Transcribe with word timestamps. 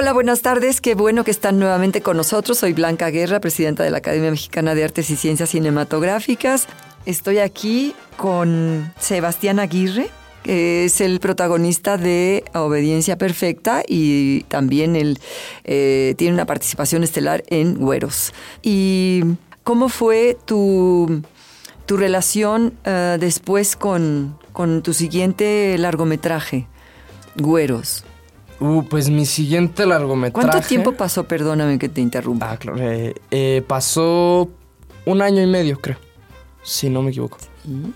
Hola, 0.00 0.12
buenas 0.12 0.42
tardes. 0.42 0.80
Qué 0.80 0.94
bueno 0.94 1.24
que 1.24 1.32
están 1.32 1.58
nuevamente 1.58 2.02
con 2.02 2.16
nosotros. 2.16 2.58
Soy 2.58 2.72
Blanca 2.72 3.10
Guerra, 3.10 3.40
presidenta 3.40 3.82
de 3.82 3.90
la 3.90 3.98
Academia 3.98 4.30
Mexicana 4.30 4.76
de 4.76 4.84
Artes 4.84 5.10
y 5.10 5.16
Ciencias 5.16 5.48
Cinematográficas. 5.48 6.68
Estoy 7.04 7.38
aquí 7.38 7.96
con 8.16 8.92
Sebastián 9.00 9.58
Aguirre, 9.58 10.08
que 10.44 10.84
es 10.84 11.00
el 11.00 11.18
protagonista 11.18 11.96
de 11.96 12.44
Obediencia 12.54 13.18
Perfecta 13.18 13.82
y 13.88 14.42
también 14.42 14.94
él 14.94 15.18
eh, 15.64 16.14
tiene 16.16 16.34
una 16.34 16.46
participación 16.46 17.02
estelar 17.02 17.42
en 17.48 17.74
Güeros. 17.74 18.32
¿Y 18.62 19.24
cómo 19.64 19.88
fue 19.88 20.38
tu, 20.44 21.22
tu 21.86 21.96
relación 21.96 22.72
uh, 22.86 23.18
después 23.18 23.74
con, 23.74 24.38
con 24.52 24.84
tu 24.84 24.94
siguiente 24.94 25.76
largometraje, 25.76 26.68
Güeros? 27.34 28.04
Uh, 28.60 28.82
pues 28.82 29.08
mi 29.08 29.24
siguiente 29.24 29.86
largometraje. 29.86 30.48
¿Cuánto 30.48 30.66
tiempo 30.66 30.92
pasó? 30.92 31.24
Perdóname 31.24 31.78
que 31.78 31.88
te 31.88 32.00
interrumpa. 32.00 32.52
Ah, 32.52 32.56
claro. 32.56 32.78
Eh, 32.80 33.14
eh, 33.30 33.62
pasó 33.66 34.48
un 35.04 35.22
año 35.22 35.42
y 35.42 35.46
medio, 35.46 35.78
creo. 35.78 35.96
Si 36.62 36.90
no 36.90 37.02
me 37.02 37.10
equivoco. 37.10 37.38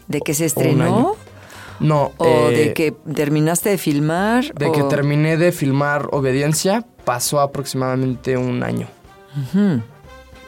¿De 0.06 0.20
que 0.20 0.34
se 0.34 0.44
estrenó? 0.44 1.16
No. 1.80 2.12
¿O 2.16 2.48
eh, 2.48 2.56
de 2.56 2.74
que 2.74 2.92
terminaste 2.92 3.70
de 3.70 3.78
filmar? 3.78 4.55
De 4.55 4.66
o... 4.66 4.72
que 4.72 4.83
terminé 4.84 5.36
de 5.36 5.50
filmar 5.50 6.08
Obediencia, 6.12 6.86
pasó 7.05 7.40
aproximadamente 7.40 8.36
un 8.36 8.62
año. 8.62 8.86
Uh 9.36 9.56
-huh. 9.56 9.83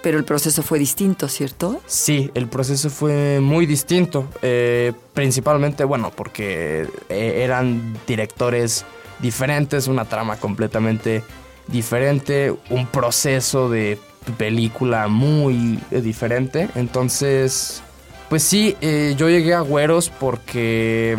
Pero 0.03 0.19
el 0.19 0.25
proceso 0.25 0.63
fue 0.63 0.79
distinto, 0.79 1.29
¿cierto? 1.29 1.81
Sí, 1.87 2.31
el 2.35 2.47
proceso 2.47 2.91
fue 2.91 3.41
muy 3.41 3.65
distinto. 3.65 4.27
Eh, 4.43 4.93
principalmente, 5.15 5.83
bueno, 5.85 6.13
porque 6.15 6.87
eh, 7.09 7.41
eran 7.43 7.97
directores 8.07 8.85
diferentes, 9.25 9.89
una 9.89 10.05
trama 10.05 10.37
completamente 10.37 11.25
diferente, 11.67 12.55
un 12.69 12.87
proceso 12.87 13.71
de 13.71 13.99
película 14.37 15.09
muy 15.09 15.81
diferente. 15.91 16.69
Entonces, 16.75 17.83
pues 18.29 18.43
sí, 18.43 18.77
eh, 18.83 19.15
yo 19.17 19.29
llegué 19.29 19.55
a 19.55 19.61
Güeros 19.61 20.11
porque... 20.11 21.17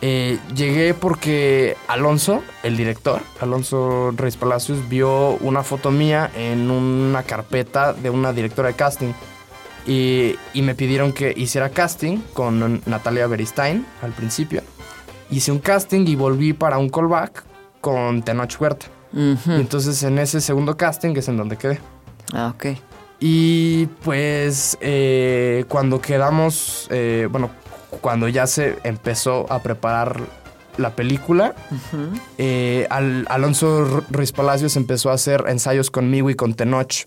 Eh, 0.00 0.38
llegué 0.54 0.94
porque 0.94 1.76
Alonso, 1.88 2.44
el 2.62 2.76
director, 2.76 3.20
Alonso 3.40 4.12
Reyes 4.12 4.36
Palacios, 4.36 4.88
vio 4.88 5.30
una 5.40 5.64
foto 5.64 5.90
mía 5.90 6.30
en 6.36 6.70
una 6.70 7.24
carpeta 7.24 7.94
de 7.94 8.08
una 8.08 8.32
directora 8.32 8.68
de 8.68 8.74
casting. 8.74 9.12
Y, 9.88 10.36
y 10.52 10.62
me 10.62 10.76
pidieron 10.76 11.12
que 11.12 11.32
hiciera 11.36 11.70
casting 11.70 12.18
con 12.32 12.80
Natalia 12.86 13.26
Beristain 13.26 13.84
al 14.02 14.12
principio 14.12 14.62
hice 15.30 15.52
un 15.52 15.58
casting 15.58 16.06
y 16.06 16.16
volví 16.16 16.52
para 16.52 16.78
un 16.78 16.88
callback 16.88 17.44
con 17.80 18.22
Tenoch 18.22 18.60
Huerta. 18.60 18.86
Uh 19.12 19.34
-huh. 19.34 19.60
Entonces 19.60 20.02
en 20.02 20.18
ese 20.18 20.40
segundo 20.40 20.76
casting 20.76 21.16
es 21.16 21.28
en 21.28 21.36
donde 21.36 21.56
quedé. 21.56 21.80
Ah, 22.32 22.52
ok. 22.54 22.78
Y 23.20 23.86
pues 24.04 24.78
eh, 24.80 25.64
cuando 25.68 26.00
quedamos, 26.00 26.86
eh, 26.90 27.26
bueno, 27.30 27.50
cuando 28.00 28.28
ya 28.28 28.46
se 28.46 28.76
empezó 28.84 29.50
a 29.50 29.60
preparar 29.60 30.20
la 30.76 30.90
película, 30.90 31.54
uh 31.70 31.74
-huh. 31.74 32.20
eh, 32.38 32.86
Al 32.90 33.26
Alonso 33.28 34.04
Ruiz 34.10 34.32
Palacios 34.32 34.76
empezó 34.76 35.10
a 35.10 35.14
hacer 35.14 35.44
ensayos 35.48 35.90
conmigo 35.90 36.30
y 36.30 36.34
con 36.34 36.54
Tenoch. 36.54 37.06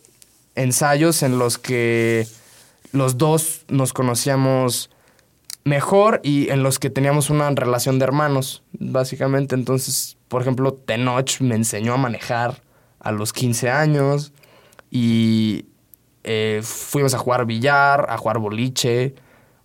Ensayos 0.56 1.24
en 1.24 1.40
los 1.40 1.58
que 1.58 2.28
los 2.92 3.18
dos 3.18 3.62
nos 3.70 3.94
conocíamos 3.94 4.90
mejor 5.64 6.22
y 6.24 6.50
en 6.50 6.64
los 6.64 6.80
que 6.80 6.90
teníamos 6.90 7.30
una 7.30 7.50
relación 7.52 8.00
de 8.00 8.06
hermanos, 8.06 8.64
básicamente. 8.74 9.56
Entonces, 9.56 10.18
por 10.28 10.42
ejemplo, 10.42 10.74
Tenoch 10.74 11.40
me 11.42 11.56
enseñó 11.56 11.94
a 11.94 11.98
manejar 11.98 12.62
a 13.00 13.12
los 13.12 13.34
15 13.34 13.70
años 13.70 14.34
y 14.90 15.66
eh, 16.24 16.62
fuimos 16.64 17.14
a 17.14 17.18
jugar 17.18 17.46
billar, 17.46 18.08
a 18.10 18.18
jugar 18.18 18.40
boliche. 18.40 19.16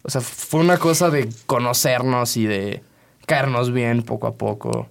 O 0.03 0.11
sea, 0.11 0.21
fue 0.21 0.61
una 0.61 0.79
cosa 0.79 1.11
de 1.11 1.29
conocernos 1.47 2.37
y 2.37 2.47
de 2.47 2.83
caernos 3.27 3.73
bien 3.73 4.03
poco 4.03 4.27
a 4.27 4.35
poco. 4.35 4.89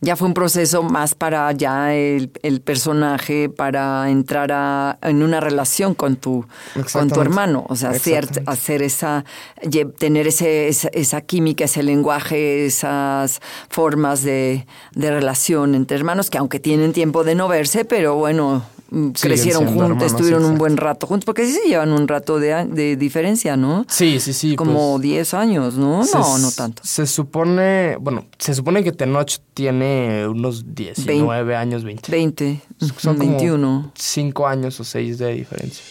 Ya 0.00 0.14
fue 0.14 0.28
un 0.28 0.34
proceso 0.34 0.84
más 0.84 1.14
para 1.14 1.50
ya 1.52 1.92
el, 1.94 2.30
el 2.42 2.60
personaje, 2.60 3.48
para 3.48 4.08
entrar 4.10 4.52
a, 4.52 4.96
en 5.02 5.24
una 5.24 5.40
relación 5.40 5.94
con 5.94 6.16
tu, 6.16 6.46
con 6.92 7.10
tu 7.10 7.20
hermano. 7.20 7.66
O 7.68 7.74
sea, 7.74 7.90
hacer, 7.90 8.28
hacer 8.46 8.82
esa, 8.82 9.24
tener 9.98 10.28
ese, 10.28 10.68
esa, 10.68 10.88
esa, 10.92 11.20
química, 11.22 11.64
ese 11.64 11.82
lenguaje, 11.82 12.66
esas 12.66 13.40
formas 13.68 14.22
de, 14.22 14.66
de 14.94 15.10
relación 15.10 15.74
entre 15.74 15.96
hermanos 15.96 16.30
que 16.30 16.38
aunque 16.38 16.60
tienen 16.60 16.92
tiempo 16.92 17.24
de 17.24 17.34
no 17.34 17.48
verse, 17.48 17.84
pero 17.84 18.14
bueno, 18.14 18.64
crecieron 19.20 19.66
juntos, 19.66 19.82
hermanos, 19.82 20.02
estuvieron 20.04 20.40
exacto. 20.40 20.52
un 20.52 20.58
buen 20.58 20.76
rato 20.76 21.06
juntos, 21.06 21.24
porque 21.24 21.46
sí 21.46 21.52
se 21.52 21.68
llevan 21.68 21.92
un 21.92 22.08
rato 22.08 22.38
de, 22.38 22.66
de 22.66 22.96
diferencia, 22.96 23.56
¿no? 23.56 23.84
Sí, 23.88 24.20
sí, 24.20 24.32
sí. 24.32 24.56
Como 24.56 24.98
10 24.98 25.18
pues, 25.18 25.34
años, 25.34 25.74
¿no? 25.76 26.04
Se, 26.04 26.18
no, 26.18 26.38
no 26.38 26.50
tanto. 26.52 26.82
Se 26.84 27.06
supone, 27.06 27.96
bueno, 28.00 28.26
se 28.38 28.54
supone 28.54 28.82
que 28.82 28.92
Tenoch 28.92 29.38
tiene 29.54 30.26
unos 30.26 30.74
19 30.74 31.44
20, 31.44 31.56
años, 31.56 31.84
20. 31.84 32.10
20, 32.10 32.62
son 32.96 33.18
21. 33.18 33.92
5 33.94 34.46
años 34.46 34.80
o 34.80 34.84
6 34.84 35.18
de 35.18 35.34
diferencia. 35.34 35.84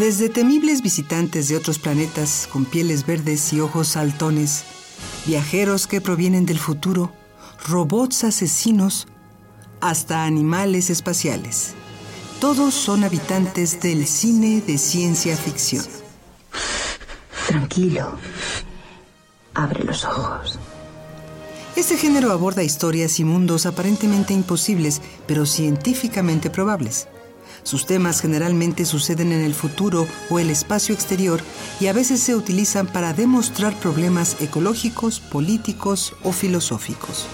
Desde 0.00 0.30
temibles 0.30 0.80
visitantes 0.80 1.48
de 1.48 1.58
otros 1.58 1.78
planetas 1.78 2.48
con 2.50 2.64
pieles 2.64 3.04
verdes 3.04 3.52
y 3.52 3.60
ojos 3.60 3.88
saltones, 3.88 4.64
viajeros 5.26 5.86
que 5.86 6.00
provienen 6.00 6.46
del 6.46 6.58
futuro, 6.58 7.12
robots 7.68 8.24
asesinos, 8.24 9.08
hasta 9.82 10.24
animales 10.24 10.88
espaciales. 10.88 11.74
Todos 12.40 12.72
son 12.72 13.04
habitantes 13.04 13.82
del 13.82 14.06
cine 14.06 14.62
de 14.66 14.78
ciencia 14.78 15.36
ficción. 15.36 15.84
Tranquilo. 17.46 18.16
Abre 19.52 19.84
los 19.84 20.06
ojos. 20.06 20.58
Este 21.76 21.98
género 21.98 22.32
aborda 22.32 22.62
historias 22.62 23.20
y 23.20 23.24
mundos 23.24 23.66
aparentemente 23.66 24.32
imposibles, 24.32 25.02
pero 25.26 25.44
científicamente 25.44 26.48
probables. 26.48 27.06
Sus 27.62 27.86
temas 27.86 28.20
generalmente 28.20 28.84
suceden 28.84 29.32
en 29.32 29.40
el 29.40 29.54
futuro 29.54 30.06
o 30.28 30.38
el 30.38 30.50
espacio 30.50 30.94
exterior 30.94 31.40
y 31.80 31.86
a 31.86 31.92
veces 31.92 32.20
se 32.20 32.34
utilizan 32.34 32.86
para 32.86 33.12
demostrar 33.12 33.78
problemas 33.78 34.36
ecológicos, 34.40 35.20
políticos 35.20 36.14
o 36.22 36.32
filosóficos. 36.32 37.26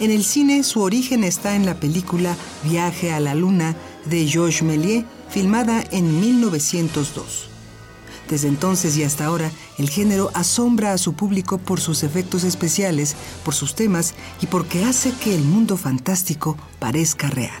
En 0.00 0.10
el 0.10 0.24
cine 0.24 0.64
su 0.64 0.80
origen 0.80 1.22
está 1.22 1.54
en 1.54 1.64
la 1.64 1.74
película 1.74 2.36
Viaje 2.64 3.12
a 3.12 3.20
la 3.20 3.34
Luna 3.34 3.76
de 4.06 4.26
Georges 4.26 4.62
Méliès, 4.62 5.04
filmada 5.30 5.84
en 5.90 6.20
1902. 6.20 7.48
Desde 8.28 8.48
entonces 8.48 8.96
y 8.96 9.04
hasta 9.04 9.26
ahora, 9.26 9.50
el 9.78 9.90
género 9.90 10.30
asombra 10.34 10.92
a 10.92 10.98
su 10.98 11.12
público 11.12 11.58
por 11.58 11.80
sus 11.80 12.02
efectos 12.02 12.44
especiales, 12.44 13.14
por 13.44 13.54
sus 13.54 13.74
temas 13.74 14.14
y 14.40 14.46
porque 14.46 14.84
hace 14.84 15.12
que 15.12 15.34
el 15.34 15.42
mundo 15.42 15.76
fantástico 15.76 16.56
parezca 16.78 17.28
real. 17.28 17.60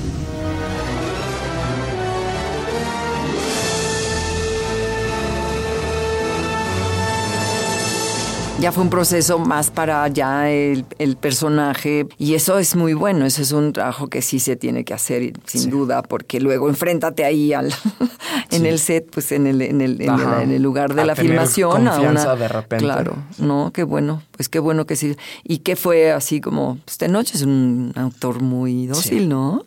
Ya 8.61 8.71
fue 8.71 8.83
un 8.83 8.91
proceso 8.91 9.39
más 9.39 9.71
para 9.71 10.07
ya 10.09 10.51
el, 10.51 10.85
el 10.99 11.15
personaje 11.17 12.05
y 12.19 12.35
eso 12.35 12.59
es 12.59 12.75
muy 12.75 12.93
bueno, 12.93 13.25
eso 13.25 13.41
es 13.41 13.51
un 13.53 13.73
trabajo 13.73 14.07
que 14.07 14.21
sí 14.21 14.39
se 14.39 14.55
tiene 14.55 14.83
que 14.85 14.93
hacer 14.93 15.33
sin 15.47 15.71
duda 15.71 16.03
porque 16.03 16.39
luego 16.39 16.69
enfréntate 16.69 17.25
ahí 17.25 17.53
al, 17.53 17.73
en 18.51 18.61
Sí. 18.61 18.67
el 18.67 18.77
set, 18.77 19.09
pues 19.11 19.31
en 19.31 19.47
el, 19.47 19.63
en 19.63 19.81
el, 19.81 19.93
en 19.99 20.01
el- 20.03 20.09
Ajá. 20.11 20.43
en 20.43 20.51
el 20.51 20.61
lugar 20.61 20.93
de 20.93 21.01
A 21.01 21.05
la 21.05 21.15
tener 21.15 21.31
filmación. 21.31 21.87
a 21.87 21.99
una, 21.99 22.35
de 22.35 22.47
repente. 22.47 22.85
Claro, 22.85 23.15
no, 23.39 23.71
qué 23.73 23.81
bueno, 23.81 24.21
pues 24.31 24.47
qué 24.47 24.59
bueno 24.59 24.85
que 24.85 24.95
sí. 24.95 25.15
Y 25.43 25.59
que 25.59 25.75
fue 25.75 26.11
así 26.11 26.39
como, 26.39 26.77
pues 26.85 26.99
Tenoch 26.99 27.33
es 27.33 27.41
un 27.41 27.93
autor 27.95 28.43
muy 28.43 28.85
dócil, 28.85 29.21
Sí. 29.21 29.25
¿no? 29.27 29.63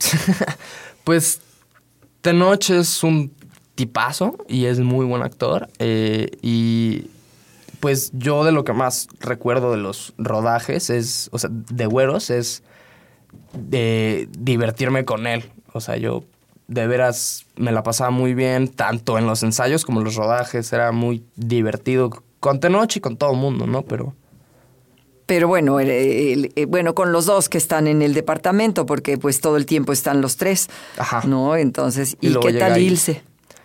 Pues 1.03 1.41
Tenoch 2.23 2.71
es 2.71 3.03
un 3.03 3.33
tipazo 3.75 4.39
y 4.49 4.67
es 4.67 4.79
muy 4.79 5.05
buen 5.05 5.23
actor. 5.23 5.69
eh, 5.81 6.31
y 6.43 7.09
pues 7.85 8.11
yo 8.15 8.45
de 8.45 8.51
lo 8.53 8.65
que 8.65 8.73
más 8.73 9.09
recuerdo 9.21 9.71
de 9.71 9.77
los 9.77 10.15
rodajes 10.17 10.89
es, 10.89 11.29
o 11.33 11.39
sea, 11.39 11.51
de 11.53 11.85
güeros, 11.85 12.31
es 12.31 12.63
de 13.53 14.27
divertirme 14.39 15.05
con 15.05 15.27
él. 15.27 15.45
O 15.75 15.81
sea, 15.83 15.99
yo 15.99 16.25
de 16.67 16.87
veras 16.87 17.45
me 17.57 17.73
la 17.73 17.83
pasaba 17.83 18.09
muy 18.11 18.33
bien, 18.33 18.69
tanto 18.69 19.19
en 19.19 19.27
los 19.27 19.43
ensayos 19.43 19.85
como 19.85 20.01
en 20.01 20.05
los 20.05 20.15
rodajes. 20.17 20.73
Era 20.73 20.93
muy 20.93 21.25
divertido 21.37 22.09
con 22.41 22.59
Tenoch 22.59 22.97
y 22.97 23.01
con 23.01 23.19
todo 23.19 23.33
el 23.33 23.37
mundo, 23.39 23.67
¿no? 23.67 23.83
Pero 23.83 24.15
Pero 25.27 25.47
bueno, 25.49 25.79
el- 25.81 25.91
el- 25.91 26.53
el- 26.55 26.67
bueno, 26.67 26.95
con 26.95 27.11
los 27.13 27.27
dos 27.27 27.49
que 27.51 27.59
están 27.59 27.87
en 27.87 28.01
el 28.03 28.13
departamento, 28.15 28.85
porque 28.87 29.17
pues 29.19 29.41
todo 29.41 29.57
el 29.59 29.65
tiempo 29.67 29.93
están 29.93 30.21
los 30.23 30.37
tres, 30.37 30.69
Ajá. 30.99 31.23
¿no? 31.27 31.57
Entonces, 31.57 32.17
Y 32.21 32.29
¿y, 32.29 32.41
qué 32.41 32.53
tal. 32.55 32.79
Ilse? 32.81 33.23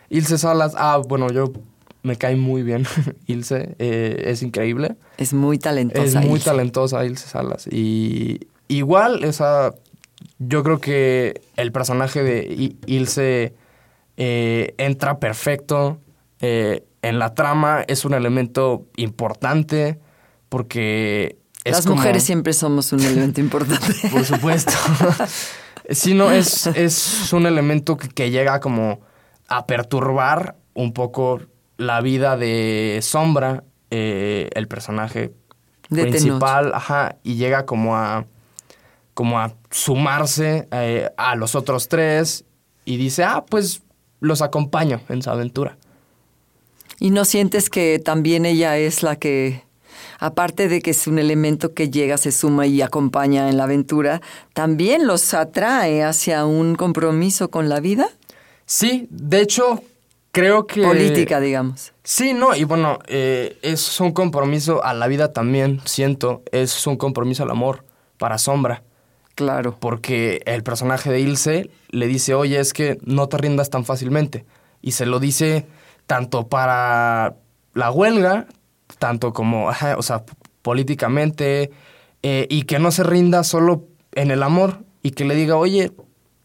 Ilse 0.09 0.37
Salas, 0.37 0.73
ah, 0.77 1.01
bueno, 1.07 1.29
yo 1.31 1.51
me 2.03 2.15
cae 2.15 2.35
muy 2.35 2.63
bien. 2.63 2.85
Ilse 3.27 3.75
eh, 3.79 4.23
es 4.27 4.41
increíble. 4.43 4.95
Es 5.17 5.33
muy 5.33 5.57
talentosa. 5.57 6.03
Es 6.03 6.15
muy 6.25 6.35
Ilse. 6.39 6.45
talentosa 6.45 7.05
Ilse 7.05 7.27
Salas. 7.27 7.67
Y 7.71 8.47
igual, 8.67 9.23
esa, 9.23 9.73
yo 10.39 10.63
creo 10.63 10.79
que 10.79 11.41
el 11.57 11.71
personaje 11.71 12.23
de 12.23 12.75
Ilse 12.85 13.53
eh, 14.17 14.73
entra 14.77 15.19
perfecto 15.19 15.99
eh, 16.41 16.83
en 17.01 17.19
la 17.19 17.33
trama. 17.35 17.83
Es 17.87 18.05
un 18.05 18.13
elemento 18.13 18.85
importante 18.95 19.99
porque... 20.49 21.37
Es 21.65 21.73
Las 21.73 21.85
como- 21.85 21.97
mujeres 21.97 22.23
siempre 22.23 22.53
somos 22.53 22.93
un 22.93 23.01
elemento 23.01 23.41
importante. 23.41 23.93
Por 24.11 24.23
supuesto. 24.23 24.71
sí, 25.89 26.13
no, 26.13 26.31
es, 26.31 26.67
es 26.67 27.33
un 27.33 27.45
elemento 27.45 27.97
que, 27.97 28.07
que 28.07 28.31
llega 28.31 28.61
como 28.61 29.01
a 29.49 29.65
perturbar 29.67 30.55
un 30.73 30.93
poco 30.93 31.41
la 31.79 32.01
vida 32.01 32.35
de 32.35 32.99
Sombra, 33.01 33.63
eh, 33.89 34.49
el 34.53 34.67
personaje 34.67 35.33
De 35.87 36.05
principal, 36.07 36.73
ajá, 36.75 37.15
y 37.23 37.35
llega 37.35 37.65
como 37.65 37.95
a 37.95 38.25
como 39.13 39.39
a 39.39 39.53
sumarse 39.69 40.67
eh, 40.71 41.09
a 41.17 41.35
los 41.35 41.55
otros 41.55 41.89
tres 41.89 42.45
y 42.85 42.97
dice, 42.97 43.23
ah, 43.23 43.43
pues 43.49 43.81
los 44.19 44.41
acompaño 44.41 45.01
en 45.09 45.21
su 45.21 45.29
aventura. 45.29 45.77
¿Y 46.99 47.09
no 47.09 47.25
sientes 47.25 47.69
que 47.69 47.99
también 47.99 48.45
ella 48.45 48.77
es 48.77 49.03
la 49.03 49.17
que, 49.17 49.63
aparte 50.19 50.67
de 50.69 50.81
que 50.81 50.91
es 50.91 51.07
un 51.07 51.19
elemento 51.19 51.73
que 51.73 51.89
llega, 51.89 52.17
se 52.17 52.31
suma 52.31 52.65
y 52.65 52.81
acompaña 52.81 53.49
en 53.49 53.57
la 53.57 53.63
aventura, 53.63 54.21
también 54.53 55.07
los 55.07 55.33
atrae 55.33 56.03
hacia 56.03 56.45
un 56.45 56.75
compromiso 56.75 57.49
con 57.49 57.67
la 57.67 57.79
vida? 57.79 58.09
Sí, 58.65 59.07
de 59.09 59.41
hecho, 59.41 59.81
creo 60.31 60.67
que... 60.67 60.81
Política, 60.83 61.39
digamos. 61.39 61.93
Sí, 62.03 62.33
no, 62.33 62.55
y 62.55 62.63
bueno, 62.63 62.99
eh, 63.07 63.57
es 63.61 63.99
un 63.99 64.11
compromiso 64.11 64.83
a 64.83 64.93
la 64.93 65.07
vida 65.07 65.33
también, 65.33 65.81
siento, 65.85 66.43
es 66.51 66.85
un 66.87 66.97
compromiso 66.97 67.43
al 67.43 67.51
amor 67.51 67.83
para 68.17 68.37
Sombra, 68.37 68.83
Claro. 69.35 69.77
porque 69.79 70.41
el 70.45 70.63
personaje 70.63 71.09
de 71.11 71.21
Ilse 71.21 71.69
le 71.89 72.07
dice, 72.07 72.33
oye, 72.33 72.59
es 72.59 72.73
que 72.73 72.97
no 73.03 73.29
te 73.29 73.37
rindas 73.37 73.69
tan 73.69 73.85
fácilmente, 73.85 74.45
y 74.81 74.91
se 74.91 75.05
lo 75.05 75.19
dice 75.19 75.65
tanto 76.07 76.47
para 76.47 77.35
la 77.73 77.91
huelga, 77.91 78.47
tanto 78.97 79.31
como, 79.33 79.69
ajá, 79.69 79.95
o 79.97 80.01
sea, 80.01 80.23
políticamente, 80.61 81.71
eh, 82.23 82.47
y 82.49 82.63
que 82.63 82.79
no 82.79 82.91
se 82.91 83.03
rinda 83.03 83.43
solo 83.43 83.85
en 84.13 84.31
el 84.31 84.43
amor, 84.43 84.79
y 85.01 85.11
que 85.11 85.23
le 85.25 85.35
diga, 85.35 85.55
oye, 85.55 85.91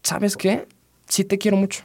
¿sabes 0.03 0.37
qué? 0.37 0.67
Sí 1.07 1.25
te 1.25 1.37
quiero 1.37 1.57
mucho. 1.57 1.83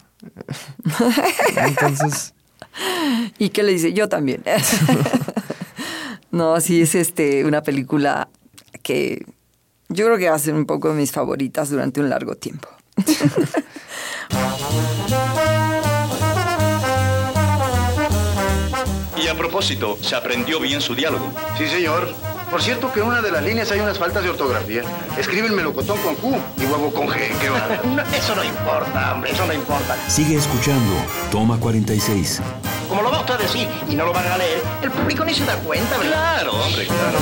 Entonces... 1.56 2.34
¿Y 3.38 3.50
qué 3.50 3.62
le 3.62 3.72
dice? 3.72 3.92
Yo 3.92 4.08
también. 4.08 4.42
no, 6.30 6.60
sí 6.60 6.82
es 6.82 6.94
este 6.94 7.44
una 7.44 7.62
película 7.62 8.28
que 8.82 9.26
yo 9.88 10.06
creo 10.06 10.18
que 10.18 10.28
va 10.28 10.36
a 10.36 10.38
ser 10.38 10.54
un 10.54 10.66
poco 10.66 10.88
de 10.90 10.94
mis 10.94 11.12
favoritas 11.12 11.70
durante 11.70 12.00
un 12.00 12.08
largo 12.08 12.36
tiempo. 12.36 12.68
Y 19.22 19.28
a 19.28 19.36
propósito, 19.36 19.98
¿se 20.00 20.16
aprendió 20.16 20.58
bien 20.58 20.80
su 20.80 20.94
diálogo? 20.94 21.30
Sí, 21.58 21.68
señor. 21.68 22.29
Por 22.50 22.60
cierto 22.60 22.92
que 22.92 22.98
en 22.98 23.06
una 23.06 23.22
de 23.22 23.30
las 23.30 23.44
líneas 23.44 23.70
hay 23.70 23.78
unas 23.78 23.96
faltas 23.96 24.24
de 24.24 24.30
ortografía. 24.30 24.82
Escribe 25.16 25.46
el 25.46 25.52
melocotón 25.52 25.98
con 25.98 26.16
Q 26.16 26.36
y 26.56 26.64
huevo 26.66 26.92
con 26.92 27.06
G. 27.06 27.28
¿Qué 27.40 27.48
va? 27.48 27.68
No, 27.84 28.02
eso 28.02 28.34
no 28.34 28.42
importa, 28.42 29.14
hombre, 29.14 29.30
eso 29.30 29.46
no 29.46 29.52
importa. 29.52 29.96
Sigue 30.10 30.34
escuchando. 30.34 30.92
Toma 31.30 31.58
46. 31.60 32.42
Como 32.88 33.02
lo 33.02 33.10
va 33.12 33.20
usted 33.20 33.34
a 33.34 33.38
decir 33.38 33.68
y 33.88 33.94
no 33.94 34.04
lo 34.04 34.12
van 34.12 34.26
a 34.26 34.36
leer, 34.36 34.60
el 34.82 34.90
público 34.90 35.24
ni 35.24 35.32
se 35.32 35.44
da 35.44 35.56
cuenta, 35.58 35.96
¿verdad? 35.98 36.10
Claro, 36.10 36.52
hombre, 36.54 36.86
claro. 36.86 37.18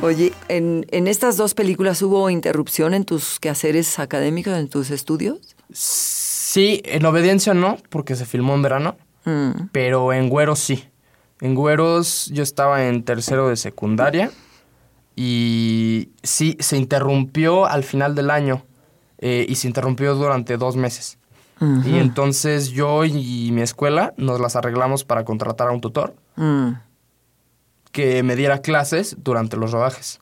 Oye, 0.00 0.32
en, 0.48 0.86
en 0.90 1.08
estas 1.08 1.36
dos 1.36 1.54
películas 1.54 2.02
hubo 2.02 2.30
interrupción 2.30 2.94
en 2.94 3.04
tus 3.04 3.40
quehaceres 3.40 3.98
académicos, 3.98 4.56
en 4.56 4.68
tus 4.68 4.90
estudios. 4.90 5.38
Sí, 5.72 6.82
en 6.84 7.04
obediencia 7.04 7.52
no, 7.52 7.78
porque 7.88 8.14
se 8.14 8.26
filmó 8.26 8.54
en 8.54 8.62
verano, 8.62 8.96
Mm. 9.24 9.68
pero 9.72 10.12
en 10.12 10.28
Güeros 10.28 10.58
sí. 10.58 10.84
En 11.40 11.54
Güeros 11.54 12.26
yo 12.32 12.42
estaba 12.42 12.86
en 12.86 13.02
tercero 13.04 13.48
de 13.48 13.56
secundaria 13.56 14.30
y 15.16 16.10
sí, 16.22 16.56
se 16.60 16.76
interrumpió 16.76 17.66
al 17.66 17.84
final 17.84 18.14
del 18.14 18.30
año 18.30 18.64
eh, 19.18 19.46
y 19.48 19.54
se 19.56 19.66
interrumpió 19.68 20.14
durante 20.14 20.56
dos 20.56 20.76
meses. 20.76 21.18
Y 21.86 21.96
entonces 21.96 22.72
yo 22.72 23.06
y 23.06 23.50
mi 23.52 23.62
escuela 23.62 24.12
nos 24.18 24.38
las 24.38 24.54
arreglamos 24.54 25.04
para 25.04 25.24
contratar 25.24 25.68
a 25.68 25.72
un 25.72 25.80
tutor 25.80 26.14
Mm. 26.36 26.72
que 27.90 28.22
me 28.22 28.36
diera 28.36 28.58
clases 28.58 29.16
durante 29.20 29.56
los 29.56 29.72
rodajes. 29.72 30.20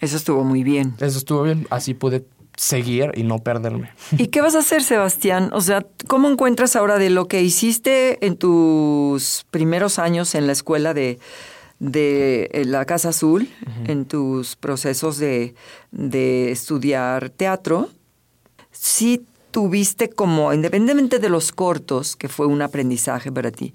Eso 0.00 0.16
estuvo 0.18 0.44
muy 0.44 0.62
bien. 0.62 0.94
Eso 1.00 1.16
estuvo 1.16 1.44
bien, 1.44 1.66
así 1.70 1.94
pude 1.94 2.26
seguir 2.56 3.10
y 3.14 3.22
no 3.22 3.38
perderme. 3.38 3.90
¿Y 4.12 4.28
qué 4.28 4.40
vas 4.40 4.54
a 4.54 4.60
hacer, 4.60 4.82
Sebastián? 4.82 5.50
O 5.52 5.60
sea, 5.60 5.86
¿cómo 6.06 6.28
encuentras 6.28 6.76
ahora 6.76 6.98
de 6.98 7.10
lo 7.10 7.26
que 7.26 7.42
hiciste 7.42 8.24
en 8.24 8.36
tus 8.36 9.44
primeros 9.50 9.98
años 9.98 10.34
en 10.34 10.46
la 10.46 10.52
escuela 10.52 10.94
de, 10.94 11.18
de 11.78 12.50
eh, 12.52 12.64
la 12.64 12.84
Casa 12.84 13.10
Azul, 13.10 13.48
en 13.86 14.04
tus 14.04 14.56
procesos 14.56 15.18
de, 15.18 15.54
de 15.90 16.52
estudiar 16.52 17.30
teatro? 17.30 17.88
Sí 18.70 19.24
tuviste 19.50 20.10
como, 20.10 20.52
independientemente 20.52 21.18
de 21.18 21.28
los 21.28 21.52
cortos, 21.52 22.16
que 22.16 22.28
fue 22.28 22.46
un 22.46 22.62
aprendizaje 22.62 23.30
para 23.30 23.50
ti, 23.50 23.74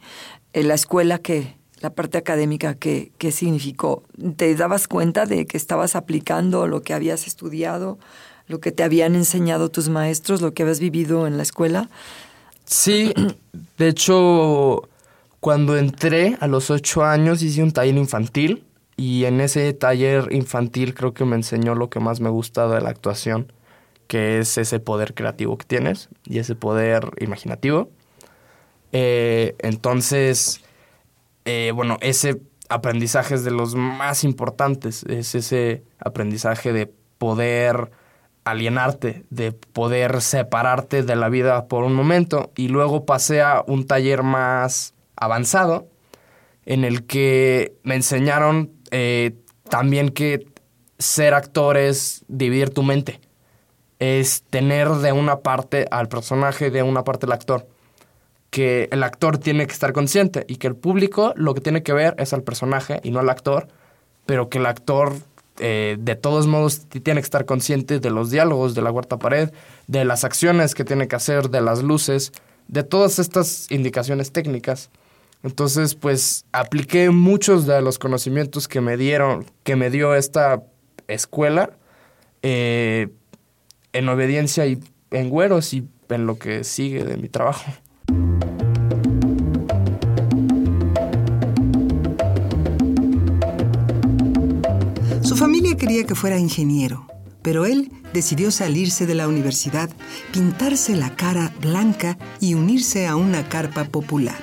en 0.54 0.68
la 0.68 0.74
escuela 0.74 1.20
que, 1.20 1.60
la 1.80 1.92
parte 1.92 2.18
académica, 2.18 2.76
¿qué, 2.76 3.12
¿qué 3.18 3.32
significó? 3.32 4.04
¿Te 4.36 4.54
dabas 4.56 4.88
cuenta 4.88 5.26
de 5.26 5.46
que 5.46 5.58
estabas 5.58 5.96
aplicando 5.96 6.68
lo 6.68 6.82
que 6.82 6.94
habías 6.94 7.26
estudiado, 7.28 7.98
lo 8.50 8.60
que 8.60 8.72
te 8.74 8.84
habían 8.84 9.16
enseñado 9.16 9.70
tus 9.70 9.88
maestros, 9.88 10.42
lo 10.42 10.54
que 10.54 10.64
habías 10.64 10.82
vivido 10.82 11.28
en 11.28 11.38
la 11.38 11.44
escuela? 11.44 11.90
Sí, 12.66 13.14
de 13.78 13.88
hecho, 13.88 14.90
cuando 15.40 15.78
entré 15.78 16.36
a 16.42 16.48
los 16.48 16.70
ocho 16.70 17.06
años 17.06 17.42
hice 17.42 17.64
un 17.64 17.72
taller 17.72 17.96
infantil 17.96 18.66
y 18.98 19.26
en 19.26 19.40
ese 19.40 19.72
taller 19.74 20.34
infantil 20.34 20.94
creo 20.94 21.14
que 21.14 21.24
me 21.26 21.36
enseñó 21.36 21.76
lo 21.76 21.90
que 21.90 22.00
más 22.00 22.20
me 22.20 22.30
gusta 22.30 22.68
de 22.68 22.82
la 22.82 22.90
actuación, 22.90 23.54
que 24.08 24.40
es 24.40 24.58
ese 24.58 24.80
poder 24.80 25.14
creativo 25.14 25.58
que 25.58 25.66
tienes 25.66 26.10
y 26.26 26.40
ese 26.40 26.56
poder 26.56 27.12
imaginativo. 27.20 27.92
Eh, 28.92 29.56
entonces, 29.60 30.62
eh, 31.46 31.72
bueno, 31.76 32.00
ese 32.02 32.42
aprendizaje 32.68 33.36
es 33.36 33.44
de 33.44 33.52
los 33.52 33.76
más 33.76 34.24
importantes, 34.24 35.04
es 35.04 35.36
ese 35.36 35.84
aprendizaje 36.00 36.74
de 36.74 36.92
poder 37.20 37.92
alienarte, 38.44 39.26
de 39.30 39.52
poder 39.52 40.22
separarte 40.22 41.04
de 41.04 41.16
la 41.16 41.30
vida 41.30 41.68
por 41.68 41.84
un 41.84 41.94
momento. 41.94 42.52
Y 42.56 42.68
luego 42.68 43.06
pasé 43.06 43.42
a 43.42 43.64
un 43.68 43.86
taller 43.86 44.24
más 44.24 44.94
avanzado 45.16 45.88
en 46.66 46.84
el 46.84 47.06
que 47.06 47.74
me 47.84 47.96
enseñaron 47.96 48.72
eh, 48.92 49.36
también 49.70 50.10
que 50.10 50.48
ser 50.98 51.34
actor 51.34 51.78
es 51.78 52.26
dividir 52.28 52.72
tu 52.72 52.84
mente. 52.84 53.20
Es 54.00 54.44
tener 54.50 54.90
de 54.90 55.12
una 55.12 55.40
parte 55.40 55.88
al 55.92 56.08
personaje, 56.08 56.72
de 56.72 56.84
una 56.84 57.04
parte 57.04 57.26
al 57.26 57.34
actor. 57.34 57.68
que 58.50 58.90
el 58.92 59.04
actor 59.04 59.38
tiene 59.38 59.68
que 59.68 59.74
estar 59.74 59.94
consciente 59.94 60.44
y 60.48 60.56
que 60.56 60.66
el 60.66 60.76
público 60.76 61.34
lo 61.36 61.54
que 61.54 61.62
tiene 61.62 61.84
que 61.84 61.94
ver 61.94 62.16
es 62.18 62.34
al 62.34 62.42
personaje 62.42 63.00
y 63.04 63.12
no 63.12 63.20
al 63.20 63.30
actor, 63.30 63.68
pero 64.26 64.50
que 64.50 64.58
el 64.58 64.66
actor 64.66 65.14
eh, 65.60 65.98
de 66.00 66.16
todos 66.16 66.48
modos 66.48 66.88
tiene 66.88 67.22
que 67.22 67.26
estar 67.26 67.46
consciente 67.46 68.00
de 68.00 68.10
los 68.10 68.32
diálogos, 68.32 68.76
de 68.76 68.82
la 68.82 68.92
cuarta 68.92 69.20
pared, 69.20 69.52
de 69.88 70.06
las 70.06 70.24
acciones 70.24 70.74
que 70.74 70.86
tiene 70.86 71.08
que 71.08 71.16
hacer, 71.16 71.50
de 71.50 71.62
las 71.62 71.84
luces, 71.84 72.32
de 72.68 72.84
todas 72.84 73.20
estas 73.20 73.70
indicaciones 73.70 74.32
técnicas. 74.32 74.90
Entonces, 75.44 75.96
pues 75.96 76.46
apliqué 76.52 77.10
muchos 77.10 77.66
de 77.66 77.82
los 77.82 78.00
conocimientos 78.00 78.68
que 78.68 78.82
me 78.82 78.98
dieron, 78.98 79.46
que 79.64 79.76
me 79.76 79.90
dio 79.90 80.16
esta 80.16 80.64
escuela, 81.08 81.72
eh, 82.42 83.10
en 83.94 84.10
obediencia 84.10 84.66
y 84.66 84.80
en 85.12 85.30
güeros 85.30 85.74
y 85.74 85.88
en 86.10 86.26
lo 86.26 86.38
que 86.38 86.64
sigue 86.64 87.04
de 87.04 87.18
mi 87.18 87.30
trabajo. 87.30 87.72
Quería 95.90 96.06
que 96.06 96.14
fuera 96.14 96.38
ingeniero, 96.38 97.08
pero 97.42 97.66
él 97.66 97.92
decidió 98.14 98.52
salirse 98.52 99.08
de 99.08 99.16
la 99.16 99.28
universidad, 99.28 99.90
pintarse 100.32 100.96
la 100.96 101.16
cara 101.16 101.52
blanca 101.60 102.16
y 102.40 102.54
unirse 102.54 103.08
a 103.08 103.16
una 103.16 103.50
carpa 103.50 103.86
popular. 103.86 104.38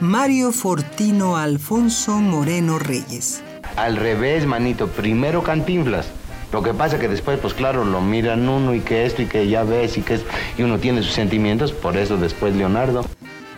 Mario 0.00 0.50
Fortino 0.50 1.36
Alfonso 1.36 2.18
Moreno 2.18 2.80
Reyes. 2.80 3.40
Al 3.76 3.94
revés, 3.94 4.46
manito, 4.46 4.88
primero 4.88 5.44
cantinflas. 5.44 6.08
Lo 6.52 6.60
que 6.64 6.74
pasa 6.74 6.98
que 6.98 7.06
después, 7.06 7.38
pues 7.38 7.54
claro, 7.54 7.84
lo 7.84 8.00
miran 8.00 8.48
uno 8.48 8.74
y 8.74 8.80
que 8.80 9.06
esto 9.06 9.22
y 9.22 9.26
que 9.26 9.46
ya 9.46 9.62
ves 9.62 9.96
y 9.96 10.02
que 10.02 10.14
es, 10.14 10.24
y 10.58 10.64
uno 10.64 10.80
tiene 10.80 11.04
sus 11.04 11.12
sentimientos, 11.12 11.70
por 11.70 11.96
eso 11.96 12.16
después 12.16 12.56
Leonardo. 12.56 13.04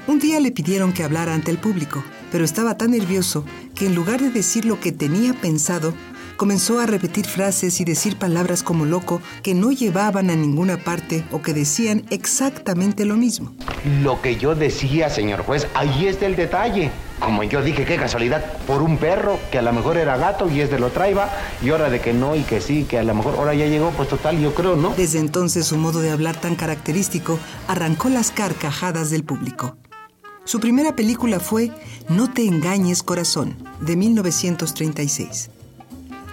Un 0.07 0.19
día 0.19 0.41
le 0.41 0.51
pidieron 0.51 0.93
que 0.93 1.05
hablara 1.05 1.35
ante 1.35 1.51
el 1.51 1.59
público, 1.59 2.03
pero 2.33 2.45
estaba 2.45 2.77
tan 2.77 2.91
nervioso 2.91 3.45
que 3.75 3.87
en 3.87 3.95
lugar 3.95 4.21
de 4.21 4.31
decir 4.31 4.65
lo 4.65 4.81
que 4.81 4.93
tenía 4.93 5.35
pensado, 5.35 5.95
comenzó 6.41 6.81
a 6.81 6.87
repetir 6.87 7.27
frases 7.27 7.83
y 7.83 7.85
decir 7.85 8.17
palabras 8.17 8.63
como 8.63 8.87
loco 8.87 9.21
que 9.43 9.53
no 9.53 9.73
llevaban 9.73 10.31
a 10.31 10.35
ninguna 10.35 10.79
parte 10.79 11.23
o 11.33 11.43
que 11.43 11.53
decían 11.53 12.07
exactamente 12.09 13.05
lo 13.05 13.19
mismo. 13.19 13.53
Lo 14.03 14.23
que 14.23 14.37
yo 14.37 14.55
decía, 14.55 15.11
señor 15.11 15.43
juez, 15.43 15.67
ahí 15.75 16.07
está 16.07 16.25
el 16.25 16.37
detalle. 16.37 16.91
Como 17.19 17.43
yo 17.43 17.61
dije, 17.61 17.85
qué 17.85 17.97
casualidad, 17.97 18.43
por 18.67 18.81
un 18.81 18.97
perro 18.97 19.39
que 19.53 19.59
a 19.59 19.63
lo 19.63 19.71
mejor 19.75 19.99
era 19.99 20.17
gato 20.17 20.49
y 20.49 20.63
es 20.63 20.71
de 20.71 20.79
lo 20.79 20.89
traiba, 20.89 21.29
y 21.63 21.69
ahora 21.69 21.91
de 21.91 22.01
que 22.01 22.15
no 22.15 22.35
y 22.35 22.41
que 22.41 22.63
sí, 22.63 22.85
que 22.85 22.99
a 22.99 23.03
lo 23.03 23.15
mejor 23.15 23.35
ahora 23.35 23.53
ya 23.53 23.67
llegó, 23.67 23.91
pues 23.91 24.09
total, 24.09 24.41
yo 24.41 24.55
creo, 24.55 24.77
¿no? 24.77 24.95
Desde 24.97 25.19
entonces 25.19 25.67
su 25.67 25.77
modo 25.77 26.01
de 26.01 26.11
hablar 26.11 26.41
tan 26.41 26.57
característico 26.57 27.39
arrancó 27.69 28.09
las 28.09 28.31
carcajadas 28.31 29.11
del 29.11 29.25
público. 29.25 29.77
Su 30.45 30.59
primera 30.59 30.97
película 30.97 31.39
fue 31.39 31.71
No 32.09 32.33
te 32.33 32.47
engañes 32.47 33.03
corazón, 33.03 33.59
de 33.83 33.95
1936. 33.95 35.51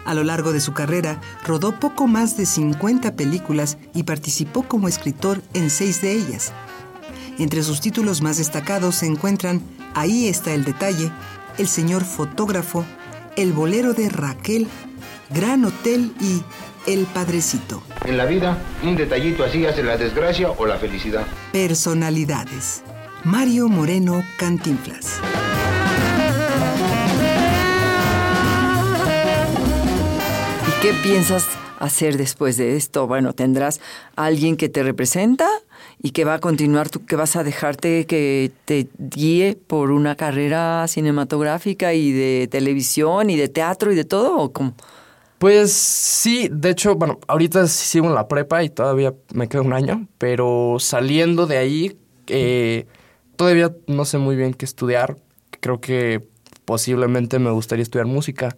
A 0.07 0.13
lo 0.13 0.23
largo 0.23 0.53
de 0.53 0.61
su 0.61 0.71
carrera, 0.71 1.19
rodó 1.45 1.81
poco 1.81 2.07
más 2.07 2.37
de 2.37 2.45
50 2.45 3.17
películas 3.17 3.77
y 3.93 4.03
participó 4.03 4.63
como 4.63 4.87
escritor 4.87 5.41
en 5.53 5.69
seis 5.69 6.01
de 6.01 6.13
ellas. 6.13 6.53
Entre 7.37 7.61
sus 7.61 7.81
títulos 7.81 8.21
más 8.21 8.37
destacados 8.37 8.95
se 8.95 9.05
encuentran 9.05 9.61
Ahí 9.95 10.29
está 10.29 10.53
el 10.53 10.63
detalle, 10.63 11.11
El 11.57 11.67
señor 11.67 12.05
fotógrafo, 12.05 12.85
El 13.35 13.51
bolero 13.51 13.93
de 13.93 14.07
Raquel, 14.07 14.67
Gran 15.29 15.65
Hotel 15.65 16.13
y 16.21 16.41
El 16.89 17.05
Padrecito. 17.05 17.83
En 18.05 18.15
la 18.15 18.23
vida, 18.23 18.57
un 18.83 18.95
detallito 18.95 19.43
así 19.43 19.65
hace 19.65 19.83
la 19.83 19.97
desgracia 19.97 20.51
o 20.51 20.65
la 20.65 20.77
felicidad. 20.77 21.27
Personalidades. 21.51 22.81
Mario 23.25 23.67
Moreno 23.67 24.23
Cantinflas. 24.39 25.19
Qué 30.87 30.93
piensas 31.03 31.45
hacer 31.79 32.15
después 32.15 32.55
de 32.55 32.77
esto? 32.77 33.07
Bueno, 33.07 33.33
tendrás 33.33 33.81
alguien 34.15 34.55
que 34.55 34.69
te 34.69 34.83
representa 34.83 35.49
y 36.01 36.11
que 36.11 36.23
va 36.23 36.35
a 36.35 36.39
continuar, 36.39 36.87
tú 36.87 37.05
que 37.05 37.17
vas 37.17 37.35
a 37.35 37.43
dejarte 37.43 38.05
que 38.05 38.53
te 38.63 38.87
guíe 38.97 39.57
por 39.67 39.91
una 39.91 40.15
carrera 40.15 40.87
cinematográfica 40.87 41.93
y 41.93 42.13
de 42.13 42.47
televisión 42.49 43.29
y 43.29 43.35
de 43.35 43.49
teatro 43.49 43.91
y 43.91 43.95
de 43.95 44.05
todo, 44.05 44.37
¿o 44.37 44.53
cómo? 44.53 44.75
Pues 45.39 45.73
sí, 45.73 46.47
de 46.49 46.69
hecho, 46.69 46.95
bueno, 46.95 47.19
ahorita 47.27 47.67
sigo 47.67 48.07
en 48.07 48.15
la 48.15 48.29
prepa 48.29 48.63
y 48.63 48.69
todavía 48.69 49.13
me 49.33 49.49
queda 49.49 49.63
un 49.63 49.73
año, 49.73 50.07
pero 50.17 50.77
saliendo 50.79 51.47
de 51.47 51.57
ahí, 51.57 51.97
eh, 52.27 52.85
todavía 53.35 53.75
no 53.87 54.05
sé 54.05 54.19
muy 54.19 54.37
bien 54.37 54.53
qué 54.53 54.63
estudiar. 54.63 55.17
Creo 55.59 55.81
que 55.81 56.25
posiblemente 56.63 57.39
me 57.39 57.51
gustaría 57.51 57.83
estudiar 57.83 58.05
música, 58.05 58.55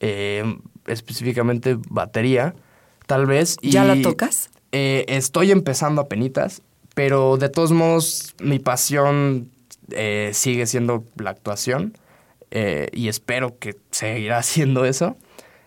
eh, 0.00 0.42
específicamente 0.86 1.78
batería, 1.88 2.54
tal 3.06 3.26
vez. 3.26 3.56
¿Ya 3.62 3.84
la 3.84 4.00
tocas? 4.02 4.50
Eh, 4.72 5.04
estoy 5.08 5.50
empezando 5.50 6.00
a 6.00 6.08
penitas, 6.08 6.62
pero 6.94 7.36
de 7.36 7.48
todos 7.48 7.72
modos 7.72 8.34
mi 8.40 8.58
pasión 8.58 9.50
eh, 9.90 10.30
sigue 10.32 10.66
siendo 10.66 11.04
la 11.16 11.30
actuación 11.30 11.96
y 12.92 13.08
espero 13.08 13.58
que 13.58 13.76
seguirá 13.90 14.38
haciendo 14.38 14.84
eso. 14.84 15.16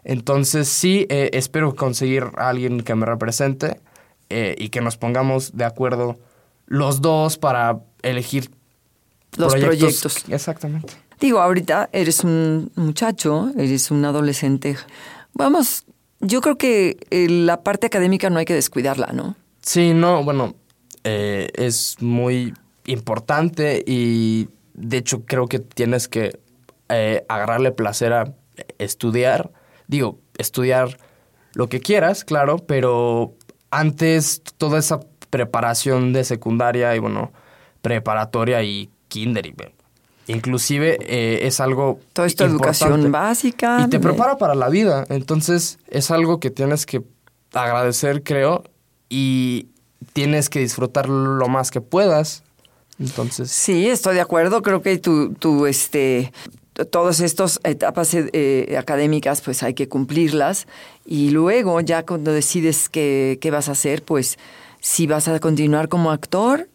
Entonces 0.03 0.67
sí, 0.67 1.07
espero 1.09 1.75
conseguir 1.75 2.25
a 2.37 2.49
alguien 2.49 2.81
que 2.81 2.93
me 2.93 3.07
represente 3.07 3.79
y 4.29 4.69
que 4.69 4.81
nos 4.81 4.95
pongamos 4.97 5.57
de 5.57 5.65
acuerdo 5.65 6.19
los 6.67 7.01
dos 7.01 7.37
para 7.37 7.79
elegir 8.03 8.51
los 9.37 9.53
proyectos. 9.55 10.25
Exactamente. 10.29 10.93
Digo, 11.25 11.39
ahorita 11.39 11.89
eres 11.91 12.23
un 12.23 12.71
muchacho, 12.75 13.49
eres 13.57 13.89
un 13.89 14.05
adolescente. 14.05 14.77
Vamos, 15.33 15.83
yo 16.19 16.39
creo 16.39 16.55
que 16.55 16.97
eh, 17.09 17.27
la 17.27 17.63
parte 17.63 17.87
académica 17.87 18.29
no 18.29 18.37
hay 18.37 18.45
que 18.45 18.53
descuidarla, 18.53 19.07
¿no? 19.11 19.35
Sí, 19.63 19.95
no, 19.95 20.23
bueno, 20.23 20.53
eh, 21.03 21.49
es 21.55 21.99
muy 21.99 22.53
importante 22.85 23.83
y 23.87 24.49
de 24.75 24.97
hecho 24.97 25.25
creo 25.25 25.47
que 25.47 25.57
tienes 25.57 26.07
que 26.07 26.39
eh, 26.89 27.25
agarrarle 27.27 27.71
placer 27.71 28.13
a 28.13 28.31
estudiar. 28.77 29.49
Digo, 29.87 30.19
estudiar 30.37 30.99
lo 31.55 31.69
que 31.69 31.79
quieras, 31.79 32.23
claro, 32.23 32.59
pero 32.59 33.33
antes 33.71 34.43
toda 34.59 34.77
esa 34.77 34.99
preparación 35.31 36.13
de 36.13 36.23
secundaria 36.23 36.95
y 36.95 36.99
bueno, 36.99 37.31
preparatoria 37.81 38.61
y 38.61 38.91
kinder 39.07 39.47
y 39.47 39.53
inclusive 40.27 40.97
eh, 41.01 41.47
es 41.47 41.59
algo 41.59 41.99
toda 42.13 42.27
esta 42.27 42.45
educación 42.45 43.11
básica 43.11 43.83
y 43.85 43.89
te 43.89 43.99
prepara 43.99 44.37
para 44.37 44.55
la 44.55 44.69
vida. 44.69 45.05
Entonces 45.09 45.79
es 45.87 46.11
algo 46.11 46.39
que 46.39 46.49
tienes 46.51 46.85
que 46.85 47.03
agradecer 47.53 48.23
creo 48.23 48.63
y 49.09 49.67
tienes 50.13 50.49
que 50.49 50.59
disfrutar 50.59 51.09
lo 51.09 51.47
más 51.47 51.71
que 51.71 51.81
puedas. 51.81 52.43
Entonces 52.99 53.51
sí 53.51 53.87
estoy 53.87 54.15
de 54.15 54.21
acuerdo. 54.21 54.61
Creo 54.61 54.81
que 54.81 54.97
tu, 54.97 55.33
tu 55.33 55.65
este 55.65 56.31
todas 56.91 57.21
estas 57.21 57.61
etapas 57.63 58.13
eh, 58.13 58.75
académicas 58.77 59.41
pues 59.41 59.63
hay 59.63 59.73
que 59.73 59.87
cumplirlas. 59.87 60.67
Y 61.05 61.29
luego 61.29 61.79
ya 61.81 62.05
cuando 62.05 62.31
decides 62.31 62.89
qué, 62.89 63.37
qué 63.41 63.51
vas 63.51 63.69
a 63.69 63.73
hacer 63.73 64.03
pues 64.03 64.37
si 64.79 65.07
vas 65.07 65.27
a 65.27 65.39
continuar 65.39 65.87
como 65.87 66.11
actor 66.11 66.67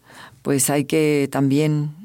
pues 0.42 0.70
hay 0.70 0.84
que 0.84 1.28
también 1.30 1.99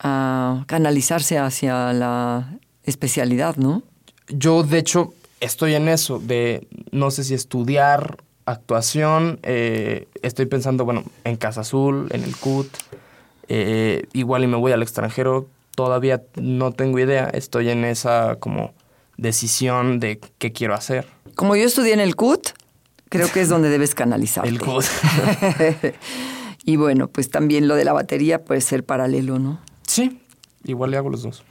ah, 0.00 0.64
canalizarse 0.66 1.38
hacia 1.38 1.92
la 1.92 2.58
especialidad, 2.84 3.56
¿no? 3.56 3.82
Yo, 4.28 4.62
de 4.62 4.78
hecho, 4.78 5.14
estoy 5.40 5.74
en 5.74 5.88
eso, 5.88 6.18
de 6.18 6.66
no 6.90 7.10
sé 7.10 7.24
si 7.24 7.34
estudiar 7.34 8.18
actuación, 8.44 9.38
eh, 9.42 10.06
estoy 10.22 10.46
pensando, 10.46 10.84
bueno, 10.84 11.04
en 11.24 11.36
Casa 11.36 11.62
Azul, 11.62 12.08
en 12.10 12.22
el 12.22 12.36
CUT, 12.36 12.68
eh, 13.48 14.06
igual 14.12 14.44
y 14.44 14.46
me 14.46 14.56
voy 14.56 14.72
al 14.72 14.82
extranjero, 14.82 15.48
todavía 15.74 16.22
no 16.36 16.72
tengo 16.72 16.98
idea, 16.98 17.28
estoy 17.28 17.70
en 17.70 17.84
esa 17.84 18.36
como 18.36 18.72
decisión 19.16 20.00
de 20.00 20.20
qué 20.38 20.52
quiero 20.52 20.74
hacer. 20.74 21.06
Como 21.34 21.56
yo 21.56 21.64
estudié 21.64 21.92
en 21.92 22.00
el 22.00 22.16
CUT, 22.16 22.48
creo 23.08 23.30
que 23.30 23.40
es 23.40 23.48
donde 23.48 23.68
debes 23.68 23.94
canalizarte. 23.94 24.48
el 24.48 24.60
CUT. 24.60 24.84
Y 26.66 26.74
bueno, 26.74 27.06
pues 27.06 27.30
también 27.30 27.68
lo 27.68 27.76
de 27.76 27.84
la 27.84 27.92
batería 27.92 28.44
puede 28.44 28.60
ser 28.60 28.84
paralelo, 28.84 29.38
¿no? 29.38 29.60
Sí, 29.96 30.20
igual 30.64 30.90
le 30.90 30.98
hago 30.98 31.08
los 31.08 31.22
dos. 31.22 31.42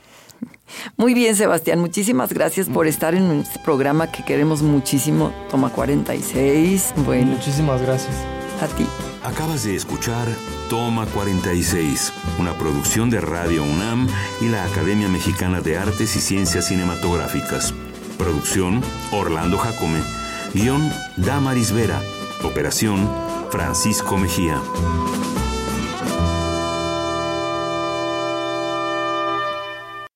Muy 0.97 1.15
bien, 1.15 1.35
Sebastián, 1.35 1.79
muchísimas 1.79 2.31
gracias 2.31 2.69
por 2.69 2.85
estar 2.85 3.15
en 3.15 3.39
este 3.39 3.57
programa 3.57 4.11
que 4.11 4.23
queremos 4.23 4.61
muchísimo. 4.61 5.33
Toma 5.49 5.71
46. 5.71 6.93
Bueno. 7.07 7.31
Muchísimas 7.31 7.81
gracias. 7.81 8.13
A 8.61 8.67
ti. 8.67 8.85
Acabas 9.23 9.63
de 9.63 9.75
escuchar 9.75 10.27
Toma 10.69 11.07
46, 11.07 12.13
una 12.37 12.53
producción 12.53 13.09
de 13.09 13.19
Radio 13.19 13.63
UNAM 13.63 14.07
y 14.39 14.49
la 14.49 14.63
Academia 14.65 15.07
Mexicana 15.07 15.59
de 15.59 15.79
Artes 15.79 16.15
y 16.15 16.19
Ciencias 16.19 16.67
Cinematográficas. 16.67 17.73
Producción 18.19 18.79
Orlando 19.11 19.57
Jacome. 19.57 20.01
Guión 20.53 20.87
Damaris 21.17 21.71
Vera. 21.71 21.99
Operación 22.43 23.09
Francisco 23.49 24.17
Mejía. 24.17 24.61